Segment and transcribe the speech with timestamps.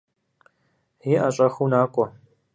[1.11, 2.05] ИӀэ, щӀэхыу накӏуэ.